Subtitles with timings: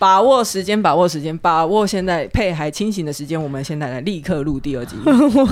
[0.00, 3.40] 把握时间，把握时间，把握现在配还清醒的时间。
[3.40, 4.96] 我们现在来立刻录第二集。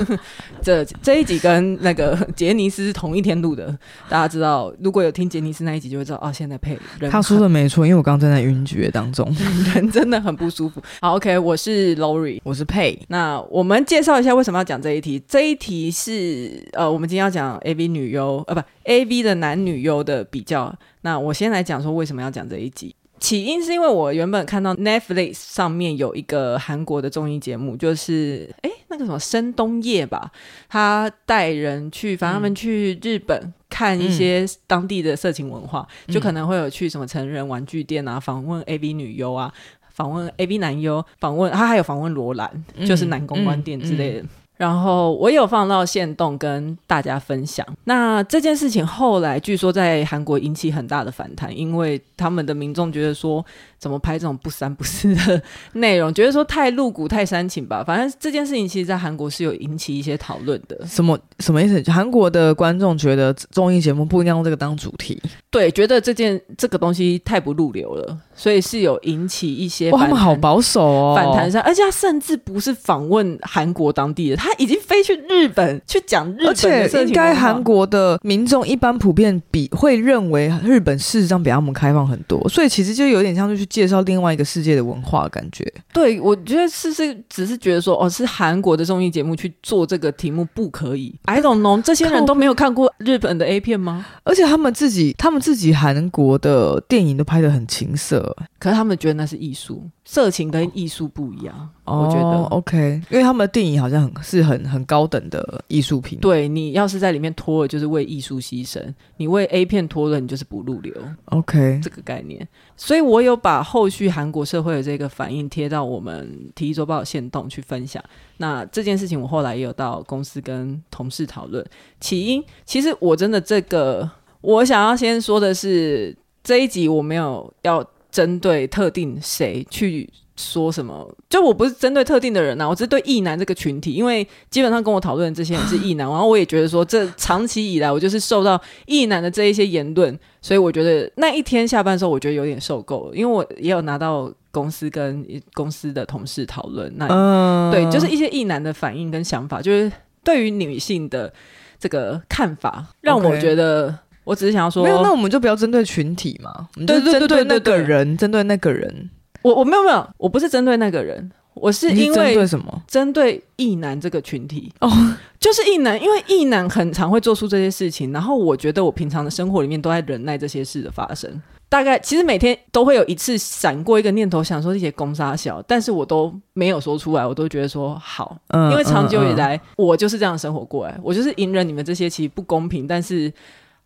[0.62, 3.66] 这这一集跟那个杰尼斯是同一天录的。
[4.08, 6.32] 大家知道，如果有听杰尼斯那一集，就会知道哦。
[6.32, 9.30] 现在配人他说的没错，因为我刚刚正在晕厥当中，
[9.74, 10.82] 人真的很不舒服。
[11.02, 12.98] 好，OK，我是 Lori，我是佩。
[13.08, 15.22] 那我们介绍一下为什么要讲这一题。
[15.28, 20.74] 这一题是呃，我们今天要讲 AV 女优呃，不 AV 的男女优的比较。
[21.02, 22.94] 那我先来讲说为什么要讲这一集。
[23.20, 30.30] 起因是因为我原本看到 Netflix 上面有一个韩国的综艺节目，就是哎那个什么申东烨吧，
[30.68, 39.52] 他带人去，反正他们去日本看一些当地的色情文化，嗯、就可能会有去什么成人玩具店啊，访问 AV 女优啊，
[39.92, 44.20] 访问 AV 男优，访问他还有访问罗兰，就是男公关店之类的。
[44.20, 47.66] 嗯嗯嗯然后我有放到线动跟大家分享。
[47.84, 53.42] 那这件事情后来据说在韩国引起很大的反弹，因为他们的民众觉得说，
[53.78, 55.40] 怎么拍这种不三不四的
[55.74, 57.84] 内容，觉得说太露骨、太煽情吧。
[57.86, 60.84] 反正这件事情其实，在韩国是有引起一些讨论的。
[60.84, 61.80] 什么什么意思？
[61.90, 76.72] 韩国的观众觉得综艺节目不应该用这个当主题，对，觉得这件这个东西太不入流了，所以是有引起一些哇他们好保守哦，反弹上，而且他甚至不是访问韩国当地的，他已经飞去日本去讲日本的事情。
[76.72, 83.67] 而且应该韩国的民众一般普遍比会认为日本事实上比他们开放很多，所以其实就有点像就是。
[83.68, 91.14] 介绍另外一个世界的文化，感觉对，我觉得是是只是觉得说哦，是韩国的综艺节目去做这个题目不可以。
[91.24, 94.06] I don't know，这些人都没有看过日本的 A 片吗？
[94.24, 99.88] 而且他们自己，他们自己韩国的电影都拍的很情色，可是他们觉得那是艺术。
[100.10, 106.18] 色情跟艺术不一样，哦、我觉得 OK，因为他们的电影好像很是很很高等的艺术品。
[106.18, 108.80] 对，你要是在里面脱了，就是为艺术牺牲；
[109.18, 110.94] 你为 A 片脱了，你就是不入流。
[111.26, 112.48] OK，这个概念。
[112.74, 118.02] 所以我有把后续韩国社会的这个反应贴到我们《体育周报》的线动去分享。
[118.38, 121.62] 那这件事情我后来也有到公司跟同事讨论。
[122.00, 127.86] 起因其实我真的这个，我想要先说的是，这一集我没有要。
[128.10, 131.12] 针对特定谁去说什么？
[131.28, 149.90] 就我不是针对特定的人呐、啊，我只是对异男这个群体，因为基本上跟我讨论的这些人是异男，然后我也觉得说，这长期以来我就是受到异男的这一些言论，所以我觉得那一天下班的时候，我觉得有点受够了，因为我也有拿到公司跟公司的同事讨论，那、uh、对，就是一些异男的反应跟想法，就是
[150.22, 151.32] 对于女性的
[151.80, 153.90] 这个看法，让我觉得。
[153.90, 154.07] Okay.
[154.28, 159.08] 我只是想要说，没有，那我们就不要针对群体嘛，我们就针对那个人，针对那个人。
[159.40, 162.82] 我我没有没有，我不是针对那个人，我是因为针对什么？
[162.86, 164.90] 针对异男这个群体哦，
[165.40, 171.40] 就是异男，因为异男很常会做出这些事情，然后我觉得我平常的生活里面都在忍耐这些事的发生。
[171.70, 183.32] 大概其实每天都会有一次闪过一个念头，想说这些公杀小，但是我都没有说出来，我都觉得说好，嗯、因为长久以来、嗯嗯、我就是这样生活过来，我就是隐忍你们这些其实不公平，但是。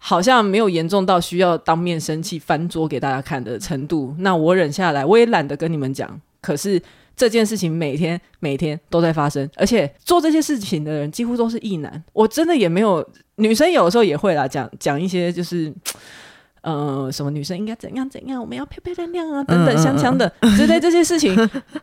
[0.04, 6.20] 好像没有严重到需要当面生气翻桌给大家看的程度，那我忍下来，我也懒得跟你们讲。
[6.40, 6.82] 可是
[7.14, 12.02] 这件事情每天每天都在发生，而且做这些事情的人几乎都是异男。
[12.12, 15.72] 我真的也没有女生，有的时候也会啦，讲讲一些就是，
[16.62, 21.32] 呃，什么女生应该怎样怎样，我们要漂漂亮亮啊，等等香香的之类这些事情，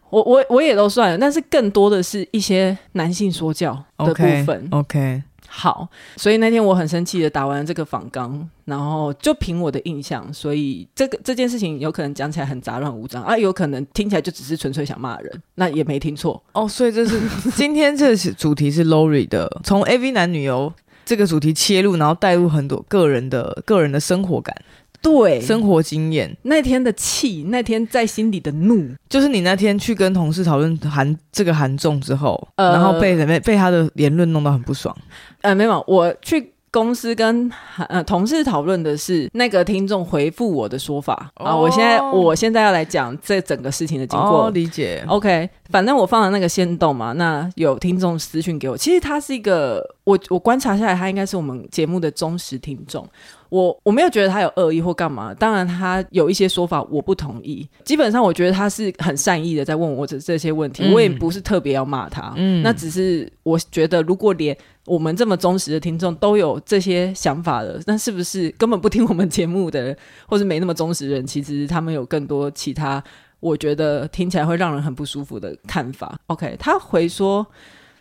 [0.09, 1.17] 我我我也都算了。
[1.17, 4.67] 但是更多的是一些男性说教的部分。
[4.71, 5.23] OK, okay.
[5.51, 16.67] 好，所以那天我很生气的打完这个访纲，然后就凭我的印象，所以这个这件事情有可能讲起来很杂乱无章啊，有可能听起来就只是纯粹想骂人，那也没听错哦。
[16.67, 17.19] 所以这是
[17.55, 20.71] 今天这是主题是 Lori 的，从 AV 男女游
[21.03, 24.55] 这个主题切入，然后带入很多个人的个人的生活感。
[25.01, 34.95] 对，生活经验，那天的气，那天在心里的怒，就是你那天去跟同事讨论韩这个韩综之后，呃、然后被被被他的言论弄到很不爽。
[35.41, 37.49] 呃，没有，我去公司跟
[37.87, 41.55] 呃同事讨论的是那个听众回复我的说法、哦、啊。
[41.55, 45.03] 我现在我现在要来讲这整个事情的经过，哦、理解。
[45.07, 53.07] OK，反正我放了那个先动嘛，那有听众私讯给我，其实他是一个，我我观察下来，他应该是我们节目的忠实听众。
[53.49, 57.67] 我我没有觉得他有恶意或干嘛，当然他有一些说法我不同意。
[57.83, 62.33] 基本上我觉得他是很善意的在问我这这些问题，嗯、我也不是特别要骂他。
[62.37, 64.55] 嗯，那只是我觉得如果连
[64.85, 69.97] 我们这么忠实的听众都有这些想法的，那是不是根本不听我们节目的人，
[70.27, 73.03] 或是没那么忠实的人，其实他们有更多其他
[73.39, 77.45] 我觉得听起来会让人很不舒服的看法？OK，他回说，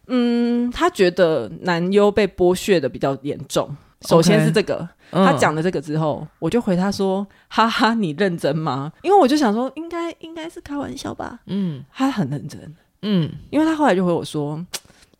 [0.09, 3.75] 嗯，他觉得男优被剥削的比较严重。
[4.03, 11.41] 首先是这个，okay, 他讲了这个之后，嗯、我就回他说：“哈哈，你认真吗？”因为我就想说，应该应该是开玩笑吧。
[11.47, 12.77] 嗯，他很认真。
[13.03, 14.65] 嗯，因为他后来就回我说。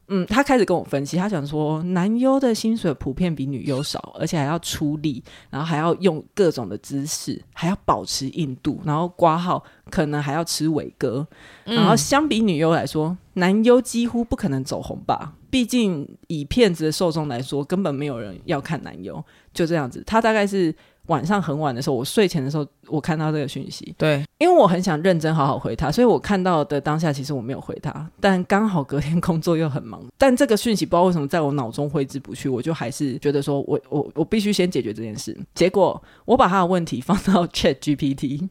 [0.08, 11.26] 嗯，他开始跟我分析，他想说男优的薪水普遍比女优少，而且还要出力，然后还要用各种的姿势，还要保持硬度，然后挂号可能还要吃伟哥，
[11.64, 15.34] 然后相比女优来说，男优几乎不可能走红吧？
[15.50, 19.22] 毕竟以骗子的受众来说，根本没有人要看男优，
[19.52, 20.02] 就这样子。
[20.06, 20.75] 他大概是。
[21.08, 23.94] 晚上很晚的时候，我睡前的时候，我看到这个讯息。
[23.99, 28.08] 对，因为我很想认真好好回他，所以我看到的当下，其实我没有回他。
[28.20, 35.37] 但刚好隔天工作又很忙，但这个讯息不知道为什么在我脑中挥之不去，我就还是觉得说我我我必须先解决这件事。
[35.55, 38.49] 结果我把他的问题放到 Chat GPT。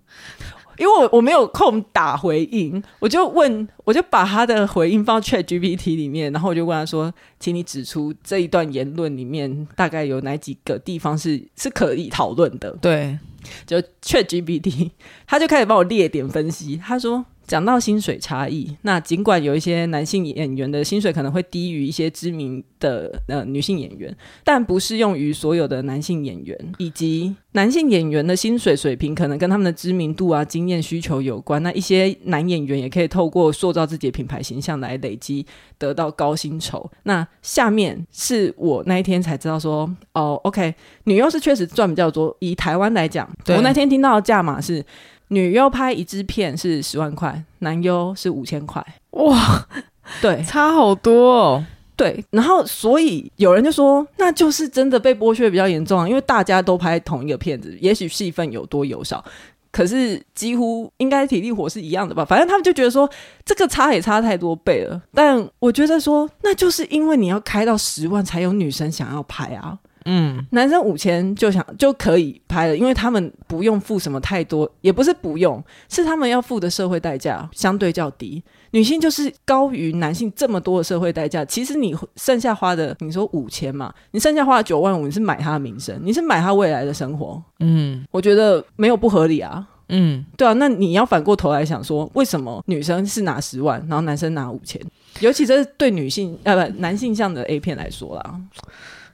[0.77, 13.17] 因为我我没有空打回应，我就问，我就把他的回应放到 Chat GPT 里面，然后我就问他说：“请你指出这一段言论里面大概有哪几个地方是是可以讨论的？”对，
[13.65, 14.91] 就 Chat GPT，
[15.25, 17.25] 他就开始帮我列点分析，他说。
[17.47, 31.63] 讲到薪水差异，那尽管有一些男性演员的薪水可能会低于一些知名的呃女性演员，但不适用于所有的男性演员，以及男性演员的薪水水平可能跟他们的知名度啊、经验需求有关。
[31.63, 35.45] 那一些男演员也可以透过塑造自己的品牌形象来累积
[35.79, 36.91] 得到高薪酬。
[37.03, 42.35] 那下面是我那一天才知道说，哦，OK，女优是确实赚比较多。
[42.39, 44.83] 以台湾来讲，我那天听到的价码是。
[45.29, 48.85] 女优拍一支片是十万块，男优是五千块。
[49.11, 49.67] 哇，
[50.21, 51.65] 对，差好多哦。
[51.95, 59.25] 对，然后所以有人就说，那就是真的被剥削比较严重啊，因为大家都拍同一个片子，也许戏份有多有少，
[59.71, 62.23] 可是几乎应该体力活是一样的吧？
[62.23, 63.09] 反正他们就觉得说，
[63.43, 65.01] 这个差也差太多倍了。
[65.11, 69.79] 但我觉得说，那就是因为你要开到十万，才有女生想要拍啊。
[70.09, 78.41] 嗯，男生五千就想就可以拍了，因为他们不用付什么太多，也不是不用，是他们要付的社会代价相对较低。
[78.71, 87.43] 女性就是高于男性这么多的社会代价，其实你剩下花的，你说五千嘛，你剩下花了九万五，你是买他的名声，你是买他未来的生活。
[87.59, 89.67] 嗯，我觉得没有不合理啊。
[89.89, 94.81] 嗯，对啊，那你要反过头来想说，为什么女生是拿十万，然后男生拿五千？
[95.19, 98.39] 尤其这是对女性呃不男性向的 A 片来说啦。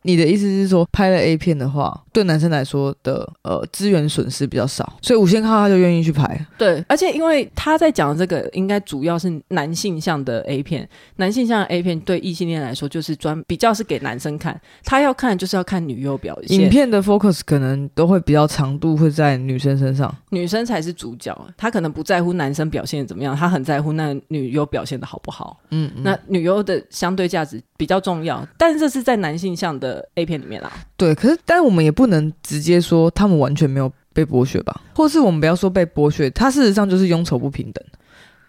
[0.04, 6.46] 你的意思是说，拍了 A 片的话，对男生来说的呃资源损失比较少，所以五千块他就愿意去拍。
[6.58, 16.60] 对，而且因为他在讲的这个，应该主要是男性向的 A 片，男性向的 A 片对异性恋来说就是专比较是给男生看，他要看就是要看女优表现。
[16.60, 25.60] 影片的 focus 可能都会比较长度会在女生身上，女生才是主角，他可能不在乎男生表现怎么样，他很在乎那女优表现的好不好。
[25.70, 29.93] 嗯，嗯，那女优的相对价值比较重要，但是这是在男性向的。
[30.16, 37.84] A 片里面啦，对，可是但是我们也不能直接说他们完全没有被剥削吧，或是我们不要说被剥削，他事实上就是佣酬不平等，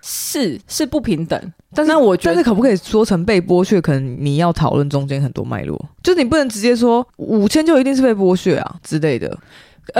[0.02, 1.52] 是是不平等。
[1.74, 3.80] 但是我觉得，但是可不可以说成被剥削？
[3.80, 9.36] 可能你要讨论中间很多脉络，就是你不能直接说五千就一定是被剥削啊之类的，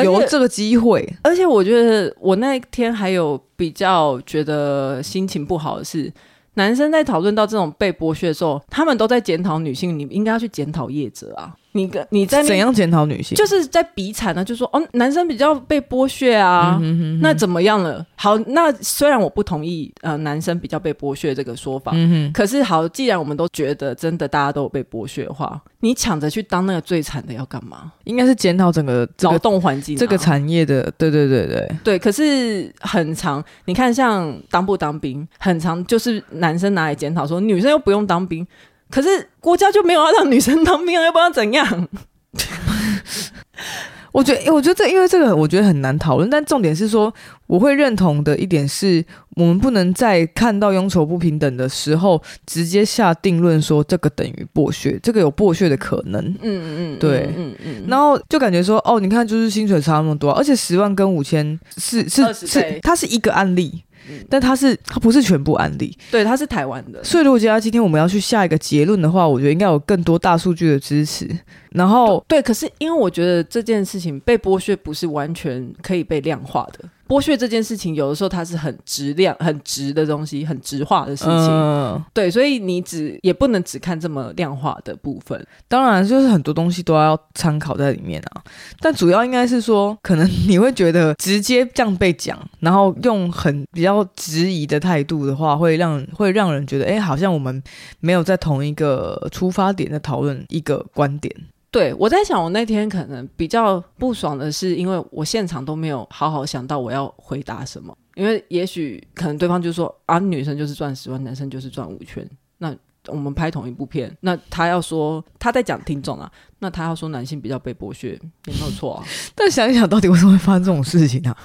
[0.02, 1.10] 有这个机会。
[1.22, 6.12] 而且我觉得我那一天还有比较觉得心情不好的是。
[6.54, 11.54] 男生在讨论到这种被剥削的时候，他们都在检讨女性，你应该要去检讨业者啊。
[11.76, 13.36] 你跟你在怎样检讨女性？
[13.36, 18.06] 就是在比惨呢，就说哦，男生比较被剥削啊，嗯、哼哼哼那怎么样了？
[18.14, 27.92] 好，那虽然我不同意呃，男生比较被剥削这个说法，嗯、哼可是好，既然我们都觉得真的大家都有被剥削的话，你抢着去当那个最惨的要干嘛？
[28.04, 30.88] 应该是检讨整个劳动环境、这个产业的。
[30.96, 31.98] 对对对对对。
[31.98, 38.46] 可是很长，你看像当不当兵，很长就是男生拿来检讨说女生又不用当兵。
[38.90, 41.88] 可是国家就没有要让女生当兵啊，要不然怎样？
[44.12, 46.30] 我觉得，我觉得这因为这个，我觉得很难讨论。
[46.30, 47.12] 但重点是说，
[47.48, 56.24] 我会认同的一点是，我们不能在看到佣酬不平等的时候，直接下定论说这个等于剥削，这个有剥削的可能。
[56.26, 57.84] 嗯嗯嗯，对，嗯嗯。
[57.88, 63.82] 然后就感觉说，哦，你看，就是薪水差那么多，而且十万跟五千是是是，它是一个案例。
[64.28, 67.02] 但它是它不是全部案例，对，它是台湾的。
[67.04, 71.28] 所以如果接下来今天我们要去下一个结论的话，我觉得应该有更多大数据的支持。
[71.70, 76.88] 然后对，可是因为我觉得这件事情被剥削不是完全可以被量化的。
[77.14, 81.48] 剥削这件事情，有的时候它是很质量、很直的东西，很直化的事情。
[81.48, 85.46] 嗯、对，所以你只也不能只看这么量化的部分。
[85.68, 88.42] 当然，就是很多东西都要参考在里面啊。
[88.80, 97.62] 但主要应该是说，可能你会觉得直接这样被讲，然后用很比较质疑的态度的话，会让会让人觉得，哎，好像我们
[98.00, 101.32] 没有在同一个出发点在讨论一个观点。
[101.74, 112.24] 对，我在想，我那天可能比较不爽的是，因为我现场都没有好好想到我要回答什么，因为也许可能对方就说啊，女生就是赚十万，男生就是赚五千，
[112.58, 112.72] 那
[113.08, 118.10] 我们拍同一部片，那他要说他在讲听众啊，那他要说男性比较被剥削，
[118.46, 119.04] 也没有错啊。
[119.34, 121.36] 但想一想，到底为什么会发生这种事情呢、啊？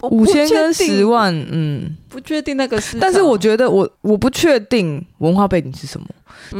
[0.10, 6.06] 五千跟十万，嗯，不确定那个是，但是我觉得我我不确定文化背景是什么。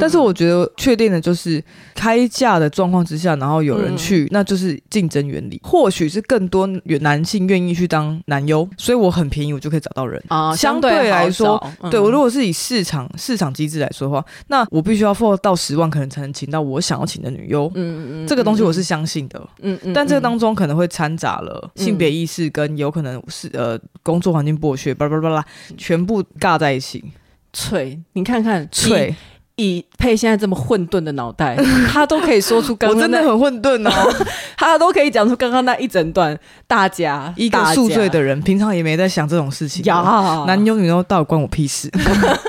[0.00, 1.62] 但是我觉得确定的就是
[1.94, 5.61] 开价的状况之下，然后有人去，嗯、那就是竞争原理。
[5.62, 6.66] 或许是更多
[7.00, 10.54] 男性愿意去当男优，所以我很便宜，我就可以找到人啊。
[10.54, 17.66] 相对来说，嗯、对我如果是以市场市场机制来说的话，那我必须要付到十万，可能才能请到我想要请的女优。
[17.75, 19.40] 嗯嗯嗯，这个东西我是相信的。
[19.61, 25.44] 嗯嗯，但这个当中可能会掺杂了性别意识跟有可能是呃工作环境剥削，巴拉巴拉，
[25.76, 27.04] 全部尬在一起。
[27.52, 29.14] 脆，你看看脆。
[29.59, 31.57] 以配现在这么混沌的脑袋，
[31.93, 32.97] 他都可以说出刚刚。
[32.97, 34.15] 我真的很混沌哦，
[34.57, 36.38] 他都可以讲出刚刚那一整段。
[36.67, 39.83] 大家一个宿醉的人，平常也没在想这种事情。
[39.87, 41.91] 呀，男优女优到底关我屁事？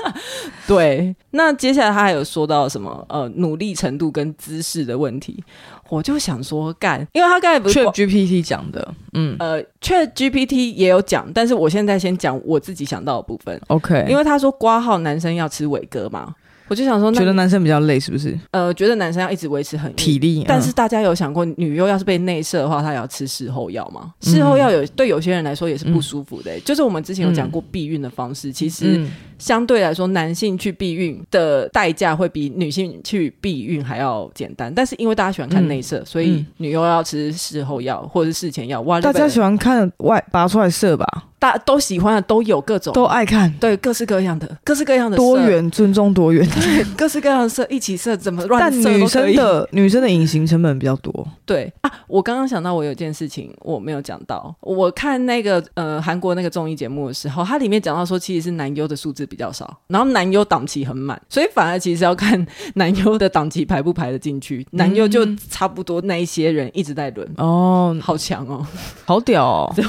[0.68, 3.04] 对，那接下来他还有说到什么？
[3.08, 5.42] 呃，努力程度跟姿势的问题，
[5.88, 13.60] 我就想说干，因为他刚才不是 ChatGPT 讲的，嗯，呃，ChatGPT 也有讲，但是我现在先讲我自己想到的部分。
[13.68, 16.34] OK，因为他说挂号男生要吃伟哥嘛。
[16.70, 18.38] 我就想说，觉得男生比较累，是不是？
[18.52, 20.44] 呃，觉得男生要一直维持很体力。
[20.46, 24.14] 但是大家有想过，女优要是被内射的话，她也要吃事后药吗？
[24.20, 26.60] 事后药有对有些人来说也是不舒服的。
[26.60, 29.04] 就是我们之前有讲过避孕的方式，其实
[29.40, 34.72] 相对来说，男性去避孕的代价会比女性去避孕还要简单。
[34.72, 38.80] 但是因为大家喜欢看内射，所以女优要吃事后药或者是事前药。
[38.82, 41.06] 哇，大家喜欢看外拔出来射吧？
[41.40, 48.82] 大家都喜欢的都有各种，都爱看，对，各式各样的，各式各样的多元，尊重多元，对，各式各样的色一起射，怎么乱射？
[48.84, 51.26] 但女生的女生的隐形成本比较多。
[51.46, 54.54] 对啊，我刚刚想到，我有件事情我没有讲到。
[54.60, 64.66] 我看那个呃韩国那个综艺节目的时候，它里面讲到说，其实是男优的数字比较少，然后男优档期很满，所以反而其实要看男优的档期排不排得进去。
[64.72, 68.66] 男优就差不多那一些人一直在轮哦，好强哦，
[69.06, 69.84] 好屌哦， 对，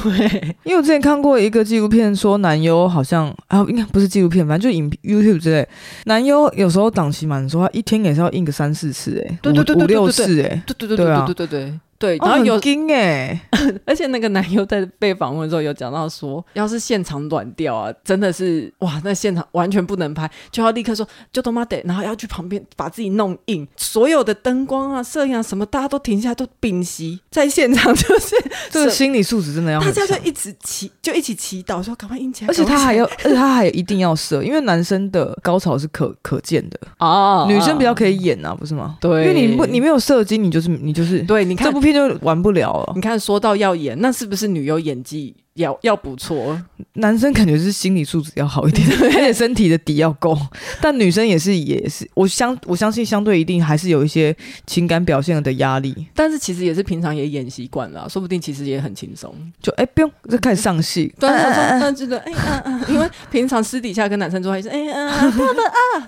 [0.63, 1.41] 因为我之前看过。
[1.41, 5.67] 一个纪录片说男优好像啊，应该不是纪录片，反正就影 YouTube 之类。
[6.05, 12.17] 男优有时候档期满的时候，他一天也是要印个三四次，哎，对对对对，五六次，哎，对对对对对对对对。
[12.17, 13.39] 然后有惊哎，
[13.86, 28.36] 而且那个男优在被访问的时候有讲到说，要是现场软掉啊，真的是哇，那现场完全不能拍，就要立刻说就他妈得，然后要去旁边把自己弄硬，所有的灯光啊、摄影啊什么，大家都停下来都屏息在现场，就是
[28.72, 36.79] 这个心理素质真的要，大家就一直祈就一起祈祷说赶快硬起来，而且他还要，而且他还一定要射，因为男生的高潮是可可见的。
[36.98, 38.98] 啊，女生比较可以演啊，不是吗？
[39.00, 42.93] 对，因为你不你没有射精，你就是你就是对，你看这部片就玩不了了。
[42.95, 45.36] 你看，说到要演，那是不是女优演技？
[45.55, 46.60] 要要不错，
[46.93, 50.38] 男生感觉是心理素质要好一点， 而且身体的底要够。
[50.79, 54.34] 但女生也是也是，我相我相信相对一定还是有一些
[54.65, 56.08] 情感表现的压力。
[56.15, 59.34] 但是其实也是平常也演习惯了，说不定其实也很轻松。
[59.62, 65.34] 就哎、欸、不用就开始上戏，对，但是的哎嗯嗯， 因为平常私底下跟男生做还是哎嗯啊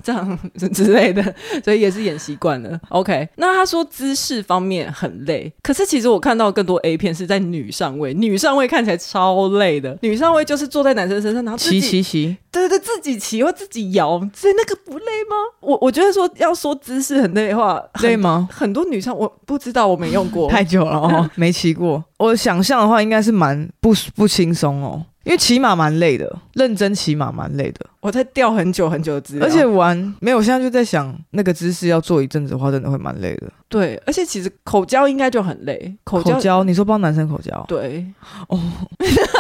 [0.02, 0.40] 这样
[0.74, 1.22] 之类的，
[1.66, 2.80] 所以也是演习惯了。
[2.90, 9.33] OK，那他说姿势方面很累，可是其实我看到更多 A 片是在女上位，女上位看起来超。
[9.34, 15.36] 超累的，女上位就是坐在男生身上，然后骑骑骑，对对对，自己骑或自己摇，所以那个不累吗？
[15.62, 18.48] 我我觉得说要说姿势很累的话，累吗？
[18.52, 22.04] 很多女生我不知道，我没用过 太久了哦，没骑过。
[22.20, 25.04] 我想象的话，应该是蛮不不轻松哦。
[25.24, 27.86] 因为骑马蛮累的，认真骑马蛮累的。
[28.02, 33.50] 我在调很久很久的资料，而且玩没有，我现在就在想那个姿势要做一阵子的话，真的会蛮累的。
[33.70, 35.96] 对，而且其实口交应该就很累。
[36.04, 37.64] 口交，口交你说帮男生口交？
[37.68, 38.06] 对，
[38.50, 38.60] 哦，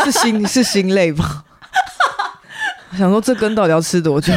[0.05, 1.43] 是心是心累吧？
[2.97, 4.31] 想说这根到底要吃多久？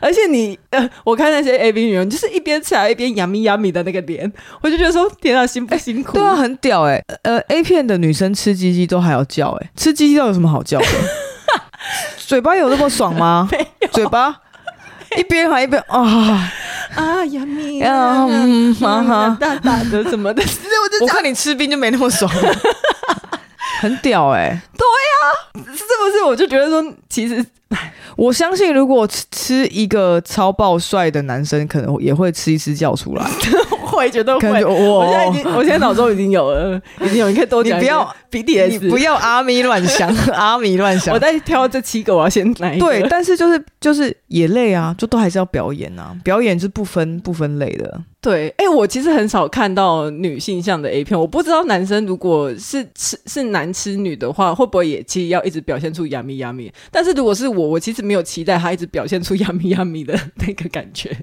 [0.00, 6.12] 就是，而且你呃，我看那些 AV 女人，就是一边吃还一边 yummy yummy 的那个脸，我就觉得说，天啊，辛不辛苦？
[6.12, 7.04] 对啊，很屌哎、欸。
[7.22, 10.86] 呃，A 片的女生吃鸡鸡都还要叫哎、欸，吃鸡鸡到底有什么好叫的？
[12.18, 13.48] 嘴巴有那么爽吗？
[13.52, 14.34] 没有，嘴巴
[15.16, 16.50] 一边还一边啊
[16.94, 20.42] 啊 yummy 啊，嗯哈哈，大大的什么的，
[21.00, 22.30] 我看你吃冰就没那么爽，
[23.80, 24.60] 很屌哎、欸。
[24.76, 25.32] 对呀、啊，
[25.74, 26.24] 是不是？
[26.26, 27.44] 我就觉得说，其实。
[28.16, 33.30] 我相信，如果吃一个超爆帅的男生，可能也会吃一吃叫出来。
[33.98, 34.64] 会，绝对会。
[34.64, 37.28] 我现在已经，我现在脑中已经有了， 已经有。
[37.28, 37.76] 你可以多讲。
[37.78, 41.12] 你不要 BTS，你不要阿咪乱想， 阿咪乱想。
[41.12, 42.78] 我在挑这七个，我要先来。
[42.78, 48.00] 对，但是就是就是也累啊，就都还是要表演啊，表演是不分不分类的。
[48.20, 56.70] 对，哎、欸，我其实很少看到女性向的 A 片，我不知道男生如果是吃是男吃女的话，会不会也其实要一直表现出 yummy yummy？
[56.90, 61.16] 但是如果是我，我其实没有期待他一直表现出 yummy yummy 的那个感觉。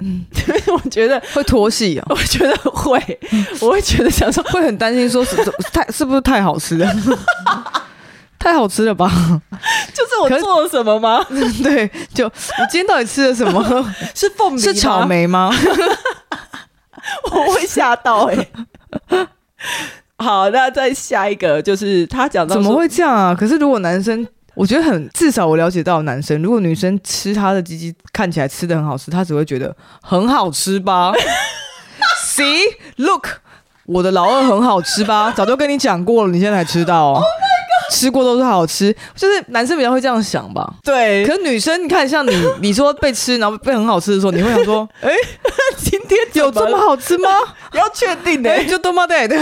[0.04, 0.24] 嗯，
[0.72, 3.20] 我觉得会脱戏啊，我觉得会，
[3.60, 5.36] 我会觉得想说会很担心说是
[5.72, 6.90] 太是不是太好吃了。
[8.38, 9.06] 太好吃了吧？
[9.92, 11.22] 就是我做了什么吗？
[11.62, 13.62] 对，就我今天到底吃了什么？
[14.14, 14.60] 是凤梨？
[14.60, 15.54] 是草莓吗？
[17.32, 18.48] 我会吓到哎、
[19.08, 19.28] 欸。
[20.16, 23.36] 好，那再下一个就是他讲到怎么会这样啊？
[23.38, 31.12] 可是如果男生，我觉得很至少我了解到男生，如果女生吃他的鸡鸡看起来吃的很好吃，他只会觉得很好吃吧？
[32.24, 32.60] See,
[32.96, 33.26] look，
[33.86, 35.32] 我的老二很好吃吧？
[35.36, 37.22] 早就跟你讲过了，你现在才吃到哦。
[37.90, 40.74] 吃过都是好吃，就是男生比较会这样想吧。
[40.84, 42.30] 对，可是女生，你看像你，
[42.62, 45.16] 你说被吃，然后被很好吃的时候，你会想说， 哎、欸，
[45.76, 47.28] 今天有这么好吃吗？
[47.72, 49.36] 要确定的、欸，就多么对对，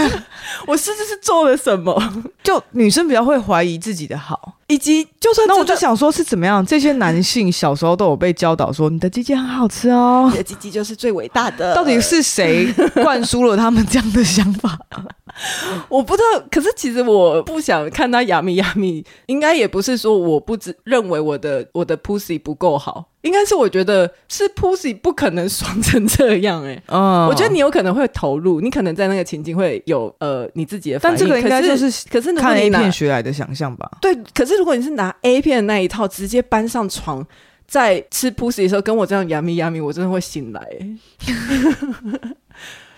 [0.67, 2.01] 我甚至是做了什么？
[2.43, 6.65] 就女生比较会怀疑自己的好，以及就算那我就想说，是怎么样？
[6.65, 11.73] 这些男性小时候都有被教导说，你的鸡鸡很好吃哦，你的鸡鸡就是最伟大的。
[11.75, 14.79] 到底是谁灌输了他们这样的想法？
[15.87, 26.83] 我不知道，可是其实我不想看到亚米亚米，应该也不是说我不知认为我的我的 pussy 不够好，应该是我觉得是 pussy 不可能爽成这样哎、欸。
[26.87, 33.89] 嗯，我觉得你有可能会投入，你可能在那个情境会有呃你自己的反应，但这个应该就是可是看 A 片学来的想象吧？
[34.01, 37.25] 对，可是如果你是拿 A 片的那一套直接搬上床，
[37.67, 40.97] 在吃 pussy 的时候跟我这样亚米亚米，我真的会醒来、欸。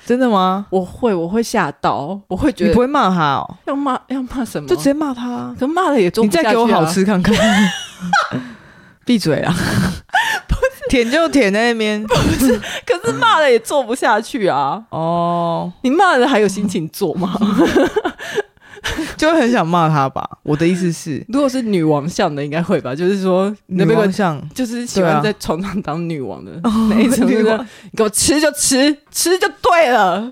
[0.03, 0.65] 真的吗？
[0.71, 3.57] 我会，我会吓到，我会觉得你不会骂他哦？
[3.65, 4.67] 要骂要骂什么？
[4.67, 6.49] 就直接骂他，可骂了也做不下去、啊。
[6.49, 7.35] 你再给我好吃看看，
[9.05, 9.55] 闭嘴啊！
[10.91, 12.59] 舔就舔在那边， 不是。
[12.85, 14.83] 可是骂了也做不下去啊！
[14.89, 17.33] 哦，你骂了还有心情做吗？
[19.15, 20.27] 就会很想骂他吧。
[20.43, 22.93] 我的意思是，如果是女王像的，应该会吧。
[22.93, 26.51] 就是说，女王像就是喜欢在床上当女王的
[26.89, 27.25] 那一种。
[27.25, 27.41] 你
[27.95, 30.29] 给我吃就吃，吃就对了。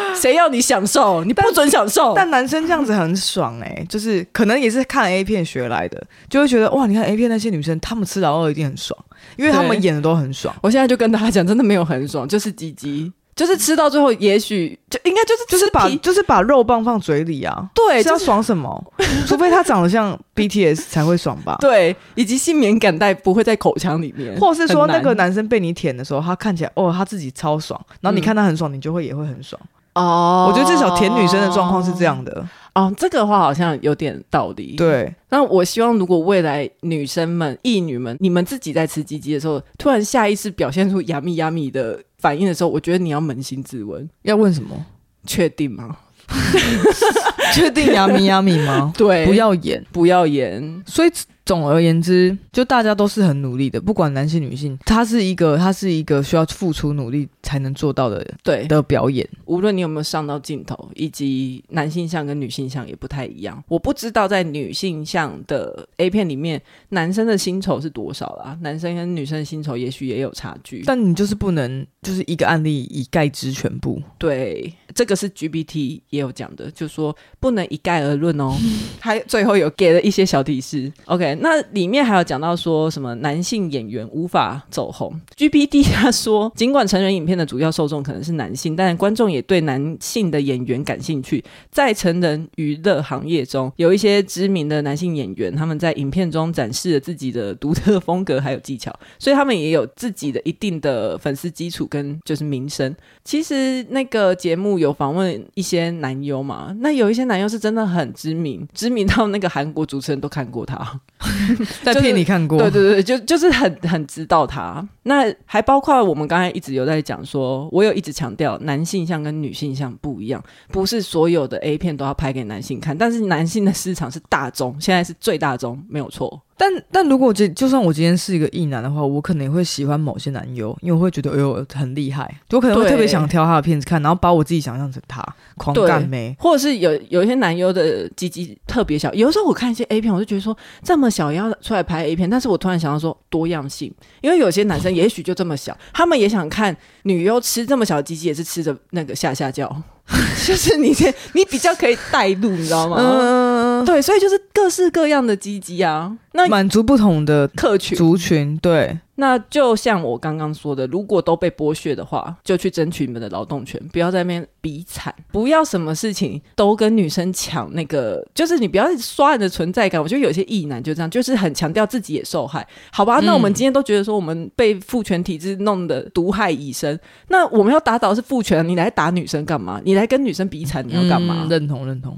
[0.14, 1.22] 谁要你享受？
[1.24, 2.14] 你不准享受。
[2.14, 8.98] 但男生这样子很爽哎、欸，就是可能也是看 A 片学来的，就会觉得哇，你看 A 片那些女生，她们吃老二一定很爽，
[9.36, 10.54] 因为她们演的都很爽。
[10.62, 13.12] 我现在就跟大家讲，真的没有很爽，就是鸡鸡。
[13.36, 18.92] 就是吃到最后，也许就应该就是就是把就是把肉棒放嘴里啊，对，是要爽什么？
[19.28, 21.56] 除非他长得像 BTS 才会爽吧？
[21.60, 29.60] 对，以及性敏感带不会在口腔里面，或是说那个男生被你舔的时候，他看起来哦他自己超爽，然后你看他很爽，你就会也会很爽
[29.98, 30.46] 哦。
[30.48, 32.46] 我觉得至少舔女生的状况是这样的。
[32.74, 34.76] 哦，这个话好像有点道理。
[34.76, 44.86] 对，那我希望如果未来女生们、异女们，你们自己在吃鸡鸡的时候，突然下意识表现出 yummy yummy 的反应的时候，我觉得你要扪心自问，要问什么？
[45.26, 45.96] 确定吗？
[47.52, 48.92] 确定 yummy yummy 吗？
[48.96, 50.82] 对，不要演，不要演。
[50.86, 51.10] 所以。
[51.48, 59.26] 总而言之，就大家都是很努力的，不管男性女性，它是一个，它是一个需要付出努力才能做到的，对的表演。
[59.46, 63.64] 无论你有没有上到镜头，以及男性向跟女性向也不太一样。
[63.66, 68.54] 我不知道在女性向的 A 片里面，男生的薪酬是多少啦？
[68.60, 74.02] 男生跟女生的薪酬也许也有差距，但你就是不能就是一个案例以概之全部。
[74.18, 78.54] 对，这个是 GPT 也有讲的，就是说不能一概而论哦。
[79.00, 81.37] 还最后有给了一些小提示，OK。
[81.40, 91.44] 那里面还有讲到说什么男性演员无法走红？GPT 他说，尽管成人影片的主要受众可能是男性，但观众也对男性的演员感兴趣。
[91.70, 102.94] 在成人娱乐行业中，有一些知名的男性演员，他们在影片中展示了自己的独特风格还有技巧，所以他们也有自己的一定的粉丝基础跟就是名声。
[103.24, 111.00] 其实那个节目有访问一些男优嘛，那有一些男优是真的很知名，知名到那个韩国主持人都看过他。
[111.82, 114.86] 在片里看过，就是、对对对，就就是很很知道他。
[115.02, 126.40] 那还包括我们刚才一直有在讲说，我有一直强调男性向跟女性向不一样，不是所有的 A 片都要拍给男性看，但是男性的市场是大众，现在是最大众，没有错。
[126.58, 135.24] 但但如果就就算我今天是一个异男的话，我可能也会喜欢某些男优，因为我会觉得哎呦很厉害，我可能会特别想挑他的片子看，然后把我自己想象成他
[135.56, 149.82] 狂干妹，或者是有有一些男优的鸡鸡特别小，有的时候我看一些 A 片，我就觉得说这么小要出来拍 A 片，但是我突然想到说多样性，因为有些男生也许就这么小，他们也想看女优吃这么小的鸡鸡，也是吃着那个下下叫。
[150.46, 150.88] 就是你，
[151.34, 152.96] 你比较可以带路，你知道吗？
[152.98, 153.47] 嗯，
[153.84, 158.98] 对，所以就是各式各样的鸡鸡啊，那满足不同的客群族群，对。
[159.20, 170.00] 那就像我刚刚说的，如果都被剥削的话，就去争取你们的劳动权，不要在那边比惨，不要什么事情都跟女生抢那个，就是你不要刷你的存在感。
[170.00, 173.18] 我觉得有些异男就这样，就是很强调自己也受害，好吧？
[173.24, 179.80] 那我们今天都觉得说我们被父权体制弄得毒害已深，那我们要打倒是父权，你来打女生干嘛？
[179.84, 181.42] 你来跟女生比惨，你要干嘛？
[181.42, 182.16] 嗯，认同认同。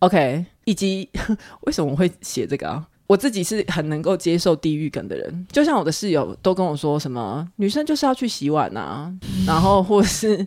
[0.00, 1.08] OK，以及
[1.62, 2.88] 为什么我会写这个啊？
[3.06, 9.12] 我自己是很能够接受地狱梗的人，就像我的室友都跟我说什么女生就是要去洗碗啊，
[9.46, 10.44] 然后或是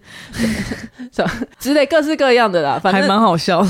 [1.11, 3.65] 什么之类各式各样的啦，反正还蛮好笑。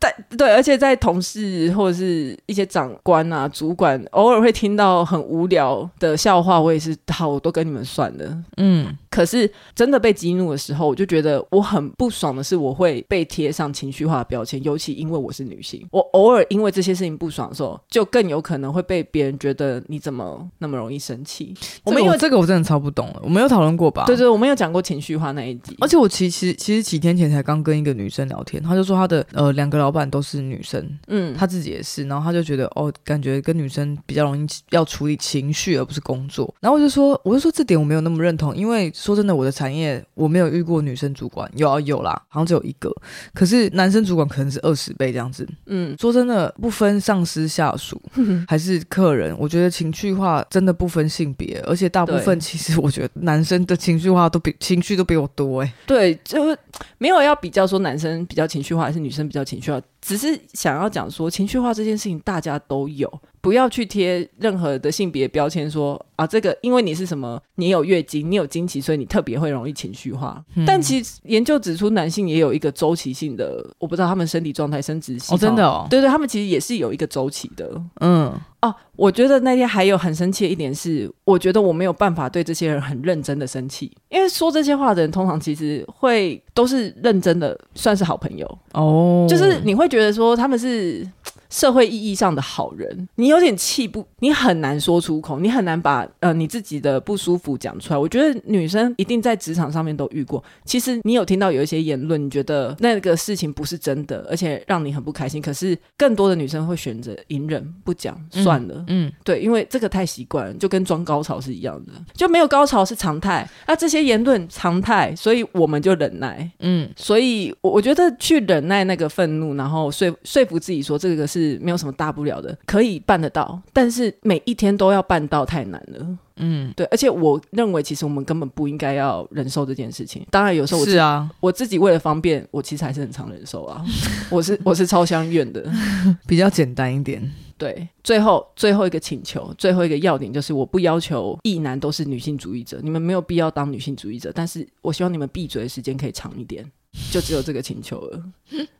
[0.00, 8.36] 但对，而且在同事或者是一些长官啊、主管，偶尔会听到很无聊的笑话，我也是好，我都跟你们算了。
[8.56, 18.23] 嗯，可是真的被激怒的时候，我就觉得我很不爽的是，我会被贴上情绪化的标签，尤其因为我是女性，我偶尔因为这些事情不爽的时候，就更。
[18.28, 21.54] 有可能会被别人觉得你怎么那么容易生气？
[21.84, 24.04] 我们有这个我真的超不懂了，我没有讨论过吧？
[24.06, 25.76] 对对，我们有讲过情绪化那一集。
[25.80, 36.52] 而且我其实其实几天前才刚跟一个女生聊天，她就说她的呃两个老板都是女生，嗯，她自己也是，然后她就觉得哦，感觉跟女生比较容易要处理情绪而不是工作。
[36.60, 42.92] 然后我就说，我就说这点我没有那么认同，因为说真的，我的产业我没有遇过女生主管，有啊有啦，好像只有一个，
[43.32, 45.48] 可是男生主管可能是二十倍这样子。
[45.66, 48.00] 嗯，说真的，不分上司下属。
[48.46, 55.74] 还是客人，我觉得情绪化真的不分性别，而且大部分其实我觉得男生的情绪化都比情绪都比我多哎。
[55.86, 56.56] 对，就
[56.98, 63.20] 没有要比较说男生比较情绪化还是女生比较情绪化，只是想要讲说情绪化这件事情大家都有。
[63.44, 70.42] 不要去贴任何的性别标签说，说啊，这个因为你是什么，你有月经，你有经期，所以你特别会容易情绪化。
[70.54, 77.70] 嗯、但其实研究指出，男性也有一个周期性的，我不知道他们身体状态、生殖系统，哦，真的哦，对对，他们其实也是有一个周期的。
[78.00, 91.06] 嗯，哦，我觉得那天还有很生气的一点是，我觉得我没有办法对这些人很认真的生气，因为说这些话的人通常其实会都是认真的，算是好朋友哦，就是你会觉得说他们是。
[91.54, 97.98] 社会意义上的好人，你有点气不，你很难说出口，你很难把呃你自己的不舒服讲出来。
[97.98, 100.42] 我觉得女生一定在职场上面都遇过。
[100.64, 105.40] 其实你有听到有一些言论，你觉得那个事情不是真的，而且让你很不开心。
[105.40, 108.74] 可是更多的女生会选择隐忍不讲，算了。
[108.88, 113.48] 嗯，嗯对，因为这个太习惯了，就跟装高潮是一样的，就没有高潮是常态。
[113.68, 116.50] 那这些言论常态，所以我们就忍耐。
[116.58, 121.43] 嗯，所以我我觉得去忍耐那个愤怒，然后说说服自己说这个是。
[121.44, 126.18] 是没有什么大不了的，可以办得到，但是每一天都要办到太难了。
[126.36, 130.26] 嗯，对，而且我认为其实我们根本不应该要忍受这件事情。
[130.30, 133.84] 当然有时候我是啊，我自己为了方便，我其实还是很常忍受啊。
[134.30, 135.64] 我是我是超相怨的，
[136.26, 137.30] 比较简单一点。
[137.56, 146.68] 对，最后最后一个请求，最后一个要点就是，我不要求异男都是女性主义者，你们没有必要当女性主义者，但是我希望你们闭嘴的时间可以长一点。
[147.10, 148.22] 就只有这个请求了，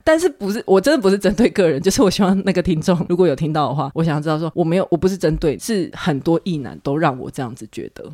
[0.02, 8.04] 但是不是我真的不是针对个人， 就是我希望那个听众如果有听到的话，我想要知道说我没有，我不是针对，是很多异男都让我这样子觉得。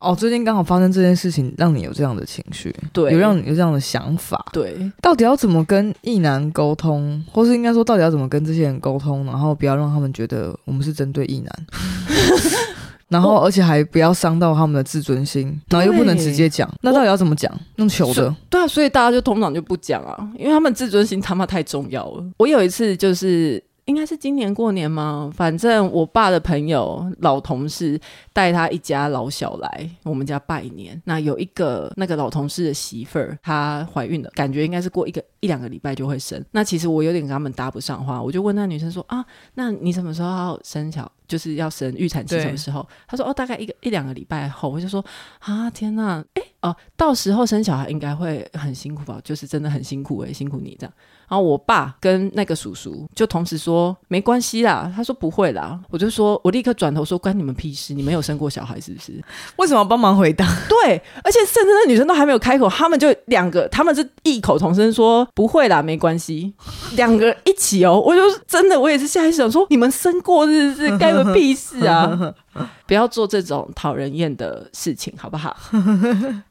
[0.00, 11.66] 哦，最近刚好发生这件事情，让你有这样的情绪，对，有让你有这样的想法，对，到底要怎么跟异男沟通，或是应该说到底要怎么跟这些人沟通，然后不要让他们觉得我们是针对异男。
[13.08, 17.52] 然后，而且还不要伤到他们的自尊心，然后又不能直接讲，那到底要怎么讲？
[17.76, 18.34] 用求的？
[18.50, 22.24] 对啊，所以大家就通常就不讲啊，因为他们自尊心他妈太重要了。
[22.36, 23.62] 我有一次就是。
[23.88, 25.32] 应该是今年过年吗？
[25.34, 27.98] 反正我爸的朋友老同事
[28.34, 31.00] 带他一家老小来我们家拜年。
[31.06, 36.44] 那有一个那个老同事的媳妇儿，她怀孕了，感觉应该是过一个一两个礼拜就会生。
[36.50, 42.84] 那其实我有点跟他们搭不上话，我就问那女生说啊，那你什么时候要生小，就是要生预产期什么时候？
[43.06, 44.68] 他说哦，大概一个一两个礼拜后。
[44.68, 45.04] 我就说
[45.40, 46.42] 啊，天呐，诶。
[46.60, 49.20] 哦、呃，到时候生小孩应该会很辛苦吧？
[49.22, 50.92] 就是真的很辛苦诶、欸，辛苦你这样。
[51.28, 59.12] 然后我爸跟那个叔叔就同时说没关系啦，他说不会啦，我就说我立刻转头说关你们屁事，你没有生过小孩是不是？
[59.56, 60.46] 为什么帮忙回答？
[60.68, 66.54] 对，而且甚至那女生都还没有开口，他们就两个，他们是异口同声说不会啦，没关系，
[66.96, 70.98] 两个一起哦，我就真的我也是下意识想说你们生过是不是？
[70.98, 72.34] 关我屁事啊！
[72.86, 75.56] 不要做这种讨人厌的事情，好不好？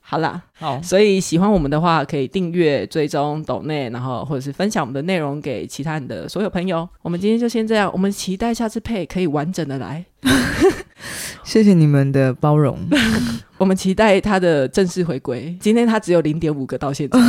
[0.10, 6.88] 好啦，好，所以喜欢我们的话，可以订阅、追踪、抖内，然后或者是分享我们的内容给其他人的所有朋友。
[7.02, 10.06] 我们今天就先这样，我们期待下次配可以完整的来。
[11.43, 12.80] 谢谢你们的包容，
[13.60, 15.54] 我们期待他的正式回归。
[15.60, 17.20] 今天他只有零点五个到现在。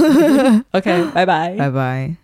[0.70, 2.14] OK，拜拜，拜拜。